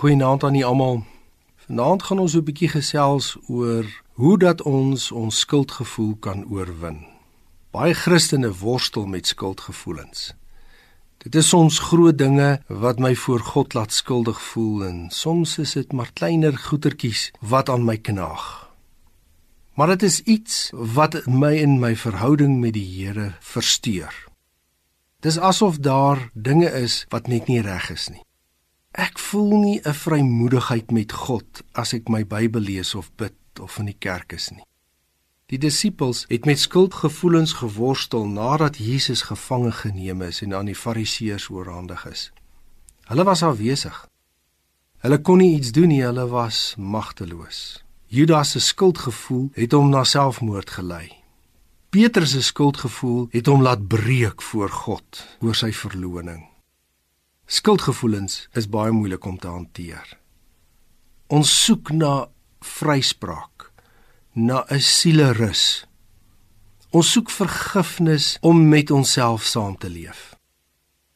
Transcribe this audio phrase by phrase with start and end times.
[0.00, 1.02] Goeienaand aan julle almal.
[1.66, 7.04] Vanaand gaan ons 'n bietjie gesels oor hoe dat ons ons skuldgevoel kan oorwin.
[7.70, 10.34] Baie Christene worstel met skuldgevoelens.
[11.18, 15.72] Dit is soms groot dinge wat my voor God laat skuldig voel en soms is
[15.72, 18.72] dit maar kleiner goetertjies wat aan my knaag.
[19.74, 24.28] Maar dit is iets wat my in my verhouding met die Here versteur.
[25.20, 28.24] Dis asof daar dinge is wat net nie reg is nie.
[29.00, 33.78] Ek voel nie 'n vrymoedigheid met God as ek my Bybel lees of bid of
[33.78, 34.64] in die kerk is nie.
[35.46, 41.48] Die disippels het met skuldgevoelens geworstel nadat Jesus gevange geneem is en aan die Fariseërs
[41.48, 42.32] oorhandig is.
[43.08, 44.08] Hulle was afwesig.
[44.98, 47.82] Hulle kon nie iets doen nie, hulle was magteloos.
[48.06, 51.08] Judas se skuldgevoel het hom na selfmoord gelei.
[51.90, 56.49] Petrus se skuldgevoel het hom laat breek voor God oor sy verloning.
[57.50, 60.06] Skuldgevoelens is baie moeilik om te hanteer.
[61.34, 62.28] Ons soek na
[62.62, 63.72] vryspraak,
[64.32, 65.84] na 'n sielerus.
[66.90, 70.36] Ons soek vergifnis om met onsself saam te leef.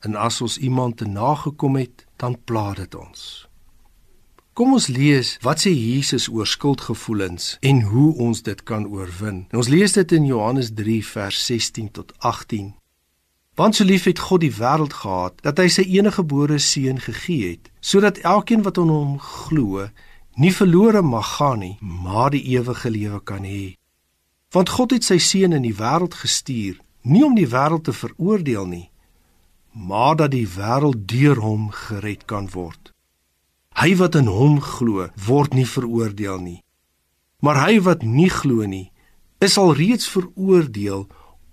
[0.00, 3.48] En as ons iemand te nagekom het, dan pla dit ons.
[4.52, 9.46] Kom ons lees wat sê Jesus oor skuldgevoelens en hoe ons dit kan oorwin.
[9.50, 12.81] En ons lees dit in Johannes 3 vers 16 tot 18.
[13.54, 17.50] Want so lief het God die wêreld gehad dat hy sy enige gebore seun gegee
[17.50, 19.88] het, sodat elkeen wat aan hom glo,
[20.40, 23.74] nie verlore mag gaan nie, maar die ewige lewe kan hê.
[24.52, 28.66] Want God het sy seun in die wêreld gestuur, nie om die wêreld te veroordeel
[28.66, 28.88] nie,
[29.72, 32.92] maar dat die wêreld deur hom gered kan word.
[33.76, 36.60] Hy wat in hom glo, word nie veroordeel nie.
[37.44, 38.92] Maar hy wat nie glo nie,
[39.40, 41.08] is al reeds veroordeel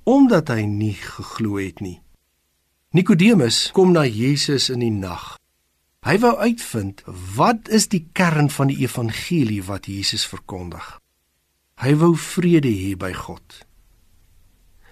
[0.09, 1.99] omdat hy nie geglo het nie.
[2.97, 5.35] Nikodemus kom na Jesus in die nag.
[6.07, 7.03] Hy wou uitvind
[7.35, 10.85] wat is die kern van die evangelie wat Jesus verkondig.
[11.83, 13.59] Hy wou vrede hê by God.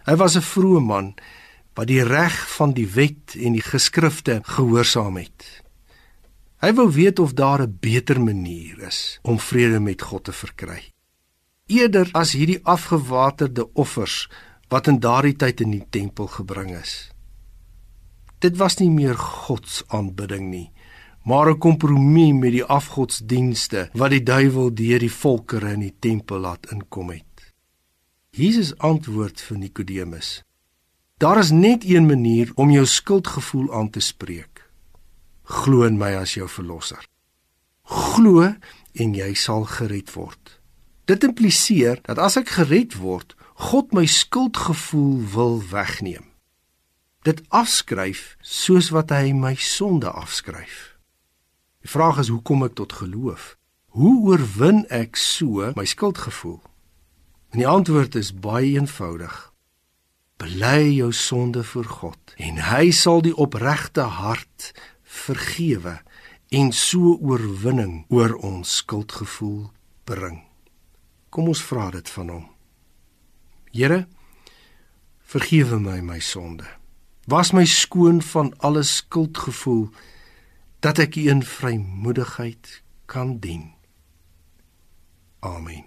[0.05, 1.15] Hy was 'n vrome man
[1.73, 5.63] wat die reg van die wet en die geskrifte gehoorsaam het.
[6.61, 10.93] Hy wou weet of daar 'n beter manier is om vrede met God te verkry.
[11.65, 14.29] Eerder as hierdie afgewaterde offers
[14.69, 17.09] wat in daardie tyd in die tempel gebring is.
[18.39, 20.71] Dit was nie meer God se aanbidding nie,
[21.23, 26.39] maar 'n kompromie met die afgodsdienste wat die duiwel deur die volkere in die tempel
[26.39, 27.53] laat inkom het.
[28.31, 30.43] Jesus antwoord vir Nikodemus:
[31.17, 34.69] Daar is net een manier om jou skuldgevoel aan te spreek.
[35.43, 37.07] Glo in my as jou verlosser.
[37.83, 38.53] Glo
[38.93, 40.59] en jy sal gered word.
[41.05, 46.25] Dit impliseer dat as ek gered word, God my skuldgevoel wil wegneem.
[47.25, 50.93] Dit afskryf soos wat hy my sonde afskryf.
[51.81, 53.55] Die vraag is hoe kom ek tot geloof?
[53.97, 56.59] Hoe oorwin ek so my skuldgevoel?
[57.49, 59.33] En die antwoord is baie eenvoudig.
[60.37, 64.69] Bely jou sonde voor God en hy sal die opregte hart
[65.01, 65.95] vergewe
[66.53, 69.65] en so oorwinning oor ons skuldgevoel
[70.05, 70.43] bring.
[71.33, 72.45] Kom ons vra dit van hom.
[73.77, 74.07] Here,
[75.21, 76.65] vergewe my my sonde.
[77.29, 79.89] Was my skoon van alle skuldgevoel
[80.81, 83.67] dat ek U in vrymoedigheid kan dien.
[85.45, 85.85] Amen.